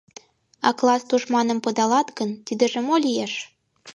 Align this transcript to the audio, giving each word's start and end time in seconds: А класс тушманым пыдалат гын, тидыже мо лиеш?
А 0.67 0.69
класс 0.79 1.01
тушманым 1.09 1.59
пыдалат 1.65 2.07
гын, 2.17 2.29
тидыже 2.45 2.79
мо 2.87 2.95
лиеш? 3.05 3.33